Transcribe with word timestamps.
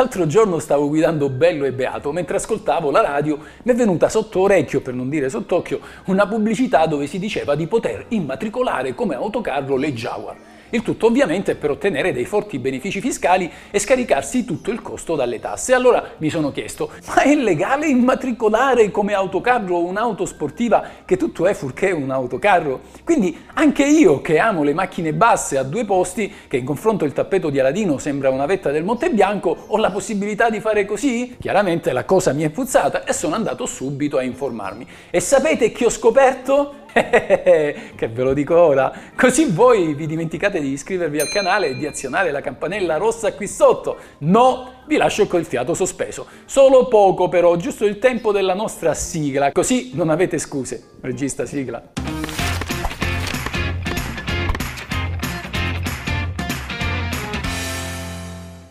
L'altro 0.00 0.26
giorno 0.26 0.58
stavo 0.60 0.88
guidando 0.88 1.28
bello 1.28 1.66
e 1.66 1.72
beato, 1.72 2.10
mentre 2.10 2.36
ascoltavo 2.36 2.90
la 2.90 3.02
radio 3.02 3.36
mi 3.64 3.72
è 3.72 3.74
venuta 3.74 4.08
sotto 4.08 4.40
orecchio, 4.40 4.80
per 4.80 4.94
non 4.94 5.10
dire 5.10 5.28
sott'occhio, 5.28 5.78
una 6.06 6.26
pubblicità 6.26 6.86
dove 6.86 7.06
si 7.06 7.18
diceva 7.18 7.54
di 7.54 7.66
poter 7.66 8.06
immatricolare 8.08 8.94
come 8.94 9.14
autocarro 9.14 9.76
le 9.76 9.92
Jaguar. 9.92 10.36
Il 10.72 10.82
tutto 10.82 11.06
ovviamente 11.06 11.56
per 11.56 11.70
ottenere 11.70 12.12
dei 12.12 12.24
forti 12.24 12.60
benefici 12.60 13.00
fiscali 13.00 13.50
e 13.72 13.78
scaricarsi 13.80 14.44
tutto 14.44 14.70
il 14.70 14.80
costo 14.80 15.16
dalle 15.16 15.40
tasse. 15.40 15.74
Allora 15.74 16.12
mi 16.18 16.30
sono 16.30 16.52
chiesto, 16.52 16.90
ma 17.08 17.22
è 17.22 17.34
legale 17.34 17.88
immatricolare 17.88 18.92
come 18.92 19.12
autocarro 19.12 19.78
un'auto 19.78 20.24
sportiva 20.26 20.82
che 21.04 21.16
tutto 21.16 21.48
è 21.48 21.54
furché 21.54 21.90
un 21.90 22.10
autocarro? 22.12 22.82
Quindi 23.02 23.36
anche 23.54 23.84
io 23.84 24.20
che 24.20 24.38
amo 24.38 24.62
le 24.62 24.72
macchine 24.72 25.12
basse 25.12 25.58
a 25.58 25.64
due 25.64 25.84
posti, 25.84 26.32
che 26.46 26.58
in 26.58 26.64
confronto 26.64 27.04
il 27.04 27.12
tappeto 27.12 27.50
di 27.50 27.58
Aladino 27.58 27.98
sembra 27.98 28.30
una 28.30 28.46
vetta 28.46 28.70
del 28.70 28.84
Monte 28.84 29.10
Bianco, 29.10 29.64
ho 29.66 29.76
la 29.76 29.90
possibilità 29.90 30.50
di 30.50 30.60
fare 30.60 30.84
così? 30.84 31.36
Chiaramente 31.40 31.92
la 31.92 32.04
cosa 32.04 32.32
mi 32.32 32.44
è 32.44 32.50
puzzata 32.50 33.04
e 33.04 33.12
sono 33.12 33.34
andato 33.34 33.66
subito 33.66 34.18
a 34.18 34.22
informarmi. 34.22 34.86
E 35.10 35.18
sapete 35.18 35.72
che 35.72 35.86
ho 35.86 35.90
scoperto? 35.90 36.74
che 37.94 38.08
ve 38.08 38.22
lo 38.22 38.32
dico 38.32 38.56
ora, 38.56 38.92
così 39.16 39.46
voi 39.50 39.94
vi 39.94 40.06
dimenticate 40.06 40.60
di 40.60 40.70
iscrivervi 40.72 41.20
al 41.20 41.28
canale 41.28 41.68
e 41.68 41.76
di 41.76 41.86
azionare 41.86 42.30
la 42.30 42.40
campanella 42.40 42.96
rossa 42.96 43.32
qui 43.34 43.46
sotto. 43.46 43.96
No, 44.18 44.82
vi 44.86 44.96
lascio 44.96 45.26
col 45.26 45.44
fiato 45.44 45.74
sospeso. 45.74 46.26
Solo 46.44 46.88
poco 46.88 47.28
però, 47.28 47.56
giusto 47.56 47.84
il 47.84 47.98
tempo 47.98 48.32
della 48.32 48.54
nostra 48.54 48.94
sigla, 48.94 49.52
così 49.52 49.92
non 49.94 50.10
avete 50.10 50.38
scuse. 50.38 50.90
Regista 51.00 51.46
sigla. 51.46 52.09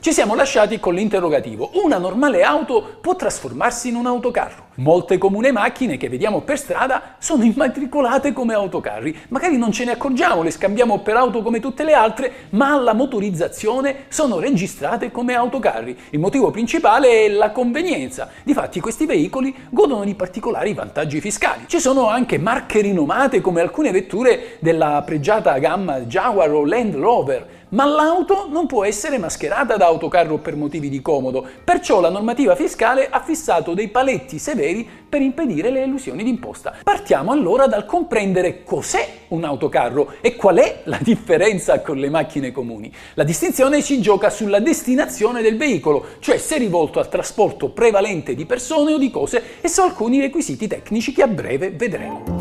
Ci 0.02 0.14
siamo 0.14 0.34
lasciati 0.34 0.80
con 0.80 0.94
l'interrogativo. 0.94 1.72
Una 1.74 1.98
normale 1.98 2.42
auto 2.42 3.00
può 3.02 3.18
trasformarsi 3.18 3.90
in 3.90 3.96
un 3.96 4.06
autocarro? 4.06 4.68
Molte 4.76 5.18
comuni 5.18 5.52
macchine 5.52 5.98
che 5.98 6.08
vediamo 6.08 6.40
per 6.40 6.58
strada 6.58 7.16
sono 7.20 7.44
immatricolate 7.44 8.32
come 8.32 8.54
autocarri. 8.54 9.14
Magari 9.28 9.58
non 9.58 9.74
ce 9.74 9.84
ne 9.84 9.92
accorgiamo, 9.92 10.42
le 10.42 10.52
scambiamo 10.52 11.00
per 11.00 11.18
auto 11.18 11.42
come 11.42 11.60
tutte 11.60 11.84
le 11.84 11.92
altre, 11.92 12.32
ma 12.52 12.76
alla 12.76 12.94
motorizzazione 12.94 14.06
sono 14.08 14.40
registrate 14.40 15.12
come 15.12 15.34
autocarri. 15.34 15.98
Il 16.12 16.20
motivo 16.20 16.50
principale 16.50 17.26
è 17.26 17.28
la 17.28 17.52
convenienza. 17.52 18.30
Difatti 18.46 18.80
questi 18.80 19.06
veicoli 19.06 19.54
godono 19.70 20.06
di 20.06 20.16
particolari 20.16 20.74
vantaggi 20.74 21.20
fiscali. 21.20 21.66
Ci 21.68 21.82
sono 21.82 22.08
anche 22.08 22.38
marche 22.38 22.80
rinomate 22.80 23.42
come 23.42 23.60
alcune 23.60 23.92
vetture 23.92 24.56
della 24.60 25.04
pregiata 25.06 25.58
gamma 25.58 26.00
Jaguar 26.00 26.54
o 26.54 26.64
Land 26.64 26.96
Rover 26.96 27.58
ma 27.70 27.86
l'auto 27.86 28.48
non 28.50 28.66
può 28.66 28.84
essere 28.84 29.18
mascherata 29.18 29.78
da 29.78 29.86
autocarro 29.86 30.38
per 30.38 30.56
motivi 30.56 30.90
di 30.90 31.02
comodo, 31.02 31.46
perciò 31.64 32.00
la 32.00 32.10
normativa 32.10 32.56
fiscale 32.56 33.10
ha 33.10 33.22
fissato 33.22 33.74
dei 33.74 33.90
paletti 33.90 34.40
severi 34.40 34.88
per 35.10 35.22
impedire 35.22 35.70
le 35.72 35.84
elusioni 35.84 36.24
d'imposta. 36.24 36.76
Partiamo 36.84 37.32
allora 37.32 37.68
dal 37.68 37.86
comprendere 37.86 38.64
cos'è 38.64 39.08
un 39.30 39.44
autocarro 39.44 40.14
e 40.22 40.36
qual 40.36 40.58
è 40.58 40.82
la 40.86 41.00
differenza 41.02 41.82
con 41.82 41.98
le 41.98 42.10
macchine 42.10 42.52
comuni. 42.52 42.92
La 43.16 43.24
distinzione 43.24 43.82
si 43.82 44.02
gioca 44.02 44.30
sulla 44.30 44.60
destinazione 44.60 45.42
del 45.42 45.58
veicolo, 45.58 46.06
cioè 46.20 46.38
se 46.38 46.58
rivolto 46.58 47.00
al 47.00 47.10
trasporto 47.10 47.70
prevalente 47.70 48.36
di 48.36 48.46
persone 48.46 48.94
o 48.94 48.98
di 48.98 49.10
cose 49.10 49.62
e 49.62 49.68
su 49.68 49.82
alcuni 49.82 50.20
requisiti 50.20 50.68
tecnici 50.68 51.12
che 51.12 51.24
a 51.24 51.28
breve 51.28 51.72
vedremo. 51.72 52.39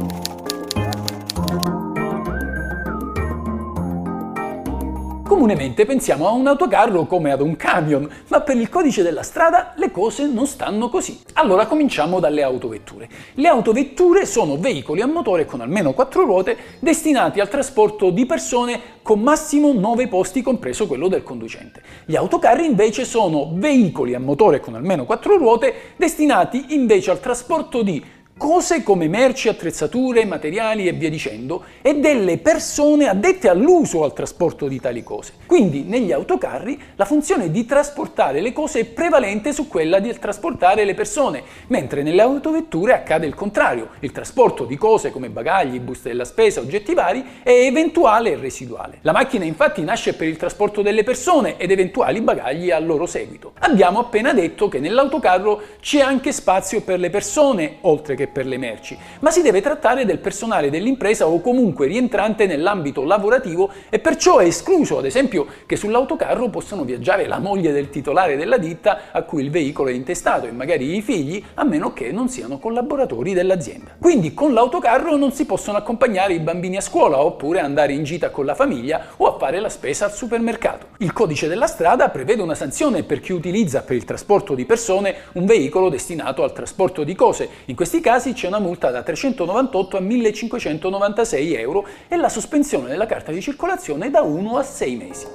Comunemente 5.29 5.85
pensiamo 5.85 6.27
a 6.27 6.31
un 6.31 6.47
autocarro 6.47 7.05
come 7.05 7.31
ad 7.33 7.43
un 7.43 7.55
camion, 7.55 8.09
ma 8.29 8.41
per 8.41 8.57
il 8.57 8.71
codice 8.71 9.03
della 9.03 9.23
strada 9.23 9.75
le 9.77 9.91
cose 9.91 10.27
non 10.27 10.47
stanno 10.47 10.89
così. 10.89 11.21
Allora 11.35 11.67
cominciamo 11.67 12.19
dalle 12.19 12.43
autovetture. 12.43 13.11
Le 13.35 13.47
autovetture 13.47 14.25
sono 14.25 14.57
veicoli 14.57 15.03
a 15.03 15.07
motore 15.07 15.45
con 15.45 15.61
almeno 15.61 15.93
4 15.93 16.25
ruote 16.25 16.57
destinati 16.79 17.41
al 17.41 17.51
trasporto 17.51 18.09
di 18.09 18.25
persone 18.25 18.81
con 19.03 19.21
massimo 19.21 19.71
9 19.75 20.09
posti 20.09 20.41
compreso 20.41 20.87
quello 20.87 21.09
del 21.09 21.23
conducente. 21.23 21.83
Gli 22.07 22.17
autocarri 22.17 22.65
invece 22.65 23.05
sono 23.05 23.51
veicoli 23.53 24.15
a 24.15 24.21
motore 24.21 24.61
con 24.61 24.77
almeno 24.77 25.05
4 25.05 25.37
ruote 25.37 25.75
destinati 25.97 26.75
invece 26.75 27.11
al 27.11 27.21
trasporto 27.21 27.83
di 27.83 28.03
cose 28.39 28.83
come 28.83 29.09
merci, 29.09 29.49
attrezzature, 29.49 30.25
materiali 30.25 30.87
e 30.87 30.93
via 30.93 31.11
dicendo, 31.11 31.65
e 31.83 31.97
delle 31.97 32.39
persone 32.39 33.09
addette 33.09 33.49
all'uso 33.49 33.99
o 33.99 34.05
al 34.05 34.15
trasporto 34.15 34.69
di 34.69 34.81
tali 34.81 35.03
cose. 35.03 35.33
Quindi 35.45 35.83
negli 35.83 36.13
autocarri 36.13 36.81
la 36.95 37.05
funzione 37.05 37.51
di 37.51 37.67
trasportare 37.67 38.41
le 38.41 38.53
cose 38.53 38.81
è 38.81 38.85
prevalente 38.85 39.53
su 39.53 39.67
quella 39.67 39.99
di 39.99 40.17
trasportare 40.19 40.85
le 40.85 40.95
persone, 40.95 41.43
mentre 41.67 42.03
nelle 42.03 42.23
autovetture 42.23 42.95
accade 42.95 43.27
il 43.27 43.35
contrario, 43.35 43.89
il 44.01 44.13
trasporto 44.13 44.65
di 44.65 44.77
cose 44.77 45.11
come 45.11 45.29
bagagli, 45.29 45.81
buste 45.81 46.11
della 46.11 46.25
spesa, 46.25 46.61
oggetti 46.61 46.95
vari 46.95 47.25
è 47.43 47.51
eventuale 47.51 48.31
e 48.31 48.37
residuale. 48.37 48.99
La 49.03 49.13
macchina 49.13 49.45
infatti 49.45 49.83
nasce 49.83 50.15
per 50.15 50.29
il 50.29 50.37
trasporto 50.37 50.81
delle 50.81 51.03
persone 51.03 51.57
ed 51.57 51.73
eventuali 51.73 52.21
bagagli 52.21 52.71
al 52.71 52.87
loro 52.87 53.07
seguito. 53.07 53.53
Abbiamo 53.59 53.99
appena 53.99 54.33
detto 54.33 54.69
che 54.69 54.79
nell'autocarro 54.79 55.61
c'è 55.81 56.01
anche 56.01 56.31
spazio 56.31 56.83
per 56.83 57.01
le 57.01 57.11
persone, 57.11 57.79
oltre 57.81 58.15
che 58.15 58.27
per 58.29 58.47
le 58.47 58.59
merci, 58.59 58.97
ma 59.21 59.31
si 59.31 59.43
deve 59.43 59.61
trattare 59.61 60.05
del 60.05 60.19
personale 60.19 60.71
dell'impresa 60.71 61.27
o 61.27 61.41
comunque 61.41 61.87
rientrante 61.87 62.47
nell'ambito 62.47 63.05
lavorativo 63.05 63.71
e 63.89 63.99
perciò 63.99 64.39
è 64.39 64.45
escluso, 64.45 64.99
ad 64.99 65.05
esempio, 65.05 65.47
che 65.67 65.77
sull'autocarro 65.77 66.49
possano 66.49 66.85
viaggiare 66.85 67.27
la 67.27 67.39
moglie 67.39 67.73
del 67.73 67.91
titolare 67.91 68.37
della 68.37 68.59
ditta 68.59 69.11
a 69.13 69.23
cui 69.23 69.43
il 69.43 69.51
veicolo 69.51 69.89
è 69.89 69.93
intestato 69.93 70.47
e 70.47 70.53
magari 70.53 70.97
i 70.97 71.03
figli, 71.03 71.43
a 71.55 71.65
meno 71.65 71.93
che 71.93 72.13
non 72.13 72.29
siano 72.29 72.59
collaboratori 72.59 73.33
dell'azienda. 73.33 73.93
Quindi 73.99 74.35
con 74.35 74.53
l'autocarro 74.53 75.17
non 75.17 75.33
si 75.33 75.47
possono 75.47 75.79
accompagnare 75.79 76.35
i 76.35 76.41
bambini 76.41 76.77
a 76.77 76.81
scuola 76.81 77.21
oppure 77.23 77.61
andare 77.61 77.93
in 77.93 78.05
gita 78.05 78.31
con 78.31 78.45
la 78.45 78.55
famiglia 78.55 79.07
o 79.17 79.27
a 79.27 79.39
fare 79.39 79.61
la 79.61 79.69
spesa 79.69 80.05
al 80.05 80.13
supermercato. 80.13 80.89
Il 80.99 81.13
codice 81.13 81.49
della 81.49 81.67
strada 81.67 82.09
prevede 82.09 82.43
una 82.43 82.55
sanzione 82.55 83.03
per 83.03 83.21
chi 83.21 83.33
utilizza 83.33 83.83
per 83.83 83.97
il 83.97 84.05
trasporto 84.05 84.55
di 84.55 84.65
persone 84.65 85.15
un 85.33 85.47
veicolo 85.47 85.89
destinato 85.89 86.43
al 86.43 86.53
trasporto 86.53 87.05
di 87.05 87.15
cose. 87.15 87.49
In 87.67 87.77
questi 87.77 88.01
casi 88.01 88.18
casi 88.19 88.33
c'è 88.33 88.49
una 88.49 88.59
multa 88.59 88.91
da 88.91 89.05
398 89.05 89.97
a 89.97 90.01
1596 90.01 91.55
euro 91.55 91.87
e 92.09 92.17
la 92.17 92.29
sospensione 92.29 92.89
della 92.89 93.07
carta 93.07 93.31
di 93.31 93.41
circolazione 93.41 94.11
da 94.11 94.23
1 94.23 94.59
a 94.59 94.63
6 94.65 94.97
mesi. 94.97 95.27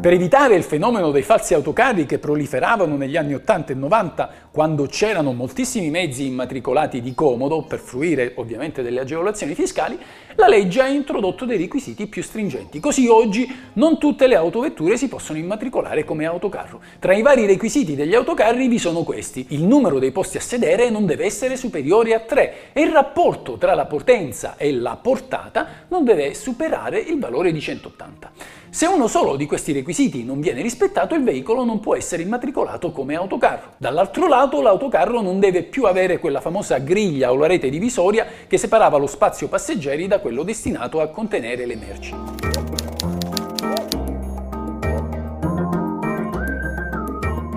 Per 0.00 0.14
evitare 0.14 0.54
il 0.54 0.62
fenomeno 0.62 1.10
dei 1.10 1.20
falsi 1.20 1.52
autocarri 1.52 2.06
che 2.06 2.18
proliferavano 2.18 2.96
negli 2.96 3.18
anni 3.18 3.34
80 3.34 3.72
e 3.72 3.76
90, 3.76 4.30
quando 4.50 4.86
c'erano 4.86 5.34
moltissimi 5.34 5.90
mezzi 5.90 6.24
immatricolati 6.24 7.02
di 7.02 7.12
comodo, 7.12 7.64
per 7.64 7.80
fruire 7.80 8.32
ovviamente 8.36 8.80
delle 8.80 9.00
agevolazioni 9.00 9.54
fiscali, 9.54 9.98
la 10.36 10.48
legge 10.48 10.80
ha 10.80 10.88
introdotto 10.88 11.44
dei 11.44 11.58
requisiti 11.58 12.06
più 12.06 12.22
stringenti. 12.22 12.80
Così 12.80 13.08
oggi 13.08 13.46
non 13.74 13.98
tutte 13.98 14.26
le 14.26 14.36
autovetture 14.36 14.96
si 14.96 15.06
possono 15.06 15.38
immatricolare 15.38 16.04
come 16.04 16.24
autocarro. 16.24 16.80
Tra 16.98 17.14
i 17.14 17.20
vari 17.20 17.44
requisiti 17.44 17.94
degli 17.94 18.14
autocarri 18.14 18.68
vi 18.68 18.78
sono 18.78 19.02
questi. 19.02 19.48
Il 19.50 19.64
numero 19.64 19.98
dei 19.98 20.12
posti 20.12 20.38
a 20.38 20.40
sedere 20.40 20.88
non 20.88 21.04
deve 21.04 21.26
essere 21.26 21.56
superiore 21.56 22.14
a 22.14 22.20
3 22.20 22.72
e 22.72 22.80
il 22.80 22.90
rapporto 22.90 23.58
tra 23.58 23.74
la 23.74 23.84
potenza 23.84 24.56
e 24.56 24.72
la 24.72 24.96
portata 24.96 25.84
non 25.88 26.04
deve 26.04 26.32
superare 26.32 27.00
il 27.00 27.18
valore 27.18 27.52
di 27.52 27.60
180. 27.60 28.60
Se 28.72 28.86
uno 28.86 29.08
solo 29.08 29.34
di 29.34 29.46
questi 29.46 29.72
requisiti 29.72 30.22
non 30.22 30.40
viene 30.40 30.62
rispettato, 30.62 31.16
il 31.16 31.24
veicolo 31.24 31.64
non 31.64 31.80
può 31.80 31.96
essere 31.96 32.22
immatricolato 32.22 32.92
come 32.92 33.16
autocarro. 33.16 33.72
Dall'altro 33.76 34.28
lato, 34.28 34.62
l'autocarro 34.62 35.20
non 35.20 35.40
deve 35.40 35.64
più 35.64 35.86
avere 35.86 36.20
quella 36.20 36.40
famosa 36.40 36.78
griglia 36.78 37.32
o 37.32 37.36
la 37.36 37.48
rete 37.48 37.68
divisoria 37.68 38.24
che 38.46 38.58
separava 38.58 38.96
lo 38.96 39.08
spazio 39.08 39.48
passeggeri 39.48 40.06
da 40.06 40.20
quello 40.20 40.44
destinato 40.44 41.00
a 41.00 41.08
contenere 41.08 41.66
le 41.66 41.74
merci. 41.74 42.14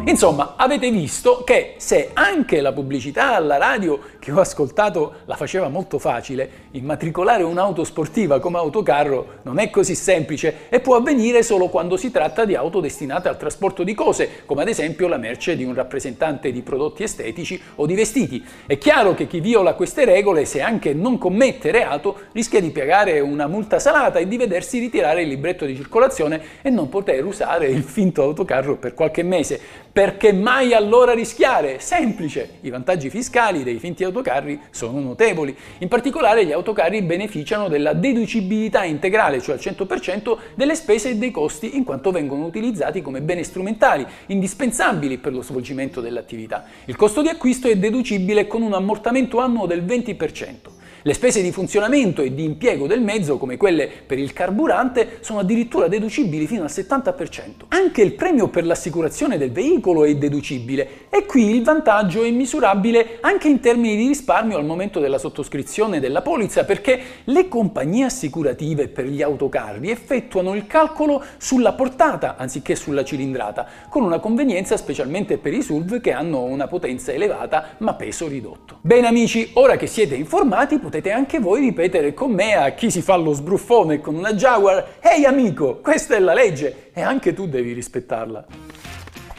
Insomma, 0.05 0.55
avete 0.57 0.91
visto 0.91 1.43
che 1.43 1.75
se 1.77 2.09
anche 2.13 2.59
la 2.59 2.71
pubblicità 2.71 3.35
alla 3.35 3.57
radio 3.57 3.99
che 4.23 4.31
ho 4.31 4.39
ascoltato 4.39 5.15
la 5.25 5.35
faceva 5.35 5.67
molto 5.67 5.99
facile, 5.99 6.49
immatricolare 6.71 7.43
un'auto 7.43 7.83
sportiva 7.83 8.39
come 8.39 8.57
autocarro 8.57 9.39
non 9.41 9.59
è 9.59 9.69
così 9.69 9.95
semplice 9.95 10.69
e 10.69 10.79
può 10.79 10.95
avvenire 10.95 11.43
solo 11.43 11.67
quando 11.67 11.97
si 11.97 12.09
tratta 12.09 12.45
di 12.45 12.55
auto 12.55 12.79
destinate 12.79 13.27
al 13.27 13.35
trasporto 13.35 13.83
di 13.83 13.93
cose, 13.93 14.43
come 14.45 14.61
ad 14.61 14.69
esempio 14.69 15.09
la 15.09 15.17
merce 15.17 15.57
di 15.57 15.65
un 15.65 15.73
rappresentante 15.73 16.53
di 16.53 16.61
prodotti 16.61 17.03
estetici 17.03 17.61
o 17.75 17.85
di 17.85 17.95
vestiti. 17.95 18.41
È 18.65 18.77
chiaro 18.77 19.13
che 19.13 19.27
chi 19.27 19.41
viola 19.41 19.73
queste 19.73 20.05
regole, 20.05 20.45
se 20.45 20.61
anche 20.61 20.93
non 20.93 21.17
commette 21.17 21.71
reato, 21.71 22.15
rischia 22.31 22.61
di 22.61 22.69
pagare 22.69 23.19
una 23.19 23.47
multa 23.47 23.77
salata 23.77 24.19
e 24.19 24.27
di 24.29 24.37
vedersi 24.37 24.79
ritirare 24.79 25.23
il 25.23 25.27
libretto 25.27 25.65
di 25.65 25.75
circolazione 25.75 26.41
e 26.61 26.69
non 26.69 26.87
poter 26.87 27.25
usare 27.25 27.67
il 27.67 27.83
finto 27.83 28.23
autocarro 28.23 28.77
per 28.77 28.93
qualche 28.93 29.21
mese. 29.21 29.59
Perché 29.91 30.31
mai 30.31 30.73
allora 30.73 31.11
rischiare? 31.11 31.79
Semplice! 31.79 32.59
I 32.61 32.69
vantaggi 32.69 33.09
fiscali 33.09 33.63
dei 33.63 33.79
finti 33.79 34.01
autocarri 34.05 34.11
autocarri 34.13 34.59
sono 34.69 34.99
notevoli. 34.99 35.55
In 35.79 35.87
particolare 35.87 36.45
gli 36.45 36.51
autocarri 36.51 37.01
beneficiano 37.01 37.67
della 37.67 37.93
deducibilità 37.93 38.83
integrale, 38.83 39.41
cioè 39.41 39.55
al 39.55 39.61
100% 39.61 40.37
delle 40.53 40.75
spese 40.75 41.09
e 41.09 41.15
dei 41.17 41.31
costi 41.31 41.75
in 41.75 41.83
quanto 41.83 42.11
vengono 42.11 42.45
utilizzati 42.45 43.01
come 43.01 43.21
beni 43.21 43.43
strumentali, 43.43 44.05
indispensabili 44.27 45.17
per 45.17 45.33
lo 45.33 45.41
svolgimento 45.41 45.99
dell'attività. 45.99 46.65
Il 46.85 46.95
costo 46.95 47.21
di 47.21 47.29
acquisto 47.29 47.67
è 47.67 47.75
deducibile 47.75 48.45
con 48.45 48.61
un 48.61 48.73
ammortamento 48.73 49.39
annuo 49.39 49.65
del 49.65 49.83
20%. 49.83 50.81
Le 51.05 51.13
spese 51.13 51.41
di 51.41 51.51
funzionamento 51.51 52.21
e 52.21 52.33
di 52.33 52.45
impiego 52.45 52.87
del 52.87 53.01
mezzo, 53.01 53.37
come 53.37 53.57
quelle 53.57 53.89
per 54.05 54.17
il 54.17 54.31
carburante, 54.31 55.17
sono 55.19 55.39
addirittura 55.39 55.89
deducibili 55.89 56.47
fino 56.47 56.63
al 56.63 56.69
70%. 56.69 57.65
Anche 57.67 58.01
il 58.01 58.13
premio 58.13 58.47
per 58.47 58.65
l'assicurazione 58.65 59.37
del 59.37 59.51
veicolo 59.51 60.05
è 60.05 60.15
deducibile 60.15 61.07
e 61.09 61.25
qui 61.25 61.49
il 61.49 61.61
vantaggio 61.61 62.23
è 62.23 62.31
misurabile 62.31 63.17
anche 63.19 63.49
in 63.49 63.59
termini 63.59 63.97
di 63.97 64.07
risparmio 64.07 64.55
al 64.55 64.63
momento 64.63 65.01
della 65.01 65.17
sottoscrizione 65.17 65.99
della 65.99 66.21
polizza 66.21 66.63
perché 66.63 67.01
le 67.25 67.49
compagnie 67.49 68.05
assicurative 68.05 68.87
per 68.87 69.03
gli 69.03 69.21
autocarri 69.21 69.91
effettuano 69.91 70.55
il 70.55 70.67
calcolo 70.67 71.21
sulla 71.35 71.73
portata 71.73 72.37
anziché 72.37 72.77
sulla 72.77 73.03
cilindrata, 73.03 73.67
con 73.89 74.03
una 74.03 74.19
convenienza 74.19 74.77
specialmente 74.77 75.37
per 75.37 75.53
i 75.53 75.61
SUV 75.61 75.99
che 75.99 76.13
hanno 76.13 76.43
una 76.43 76.67
potenza 76.67 77.11
elevata 77.11 77.75
ma 77.79 77.93
peso 77.95 78.29
ridotto. 78.29 78.77
Bene 78.79 79.07
amici, 79.07 79.49
ora 79.55 79.75
che 79.75 79.87
siete 79.87 80.15
informati 80.15 80.79
potete 80.93 81.09
anche 81.09 81.39
voi 81.39 81.59
ripetere 81.59 82.13
con 82.13 82.31
me 82.31 82.53
a 82.53 82.69
chi 82.73 82.91
si 82.91 83.01
fa 83.01 83.15
lo 83.15 83.33
sbruffone 83.33 83.99
con 83.99 84.13
una 84.13 84.35
Jaguar 84.35 84.97
Ehi 84.99 85.25
amico, 85.25 85.79
questa 85.81 86.15
è 86.15 86.19
la 86.19 86.35
legge 86.35 86.91
e 86.93 87.01
anche 87.01 87.33
tu 87.33 87.47
devi 87.47 87.73
rispettarla. 87.73 88.45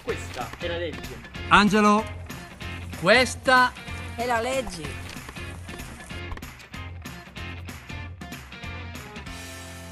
Questa 0.02 0.48
è 0.58 0.66
la 0.66 0.78
legge. 0.78 1.16
Angelo, 1.46 2.02
Questa 3.00 3.72
È 4.16 4.26
la 4.26 4.40
legge. 4.40 4.82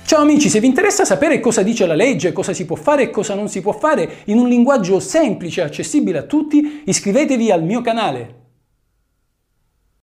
Ciao 0.05 0.23
amici, 0.23 0.49
se 0.49 0.59
vi 0.59 0.67
interessa 0.67 1.05
sapere 1.05 1.39
cosa 1.39 1.63
dice 1.63 1.87
la 1.87 1.95
legge, 1.95 2.33
cosa 2.33 2.53
si 2.53 2.65
può 2.65 2.75
fare 2.75 3.05
e 3.05 3.11
cosa 3.11 3.35
non 3.35 3.49
si 3.49 3.61
può 3.61 3.73
fare 3.73 4.23
in 4.25 4.39
un 4.39 4.49
linguaggio 4.49 4.99
semplice 4.99 5.61
e 5.61 5.65
accessibile 5.65 6.19
a 6.19 6.23
tutti, 6.23 6.83
iscrivetevi 6.87 7.53
al 7.53 7.63
mio 7.63 7.83
canale. 7.83 8.42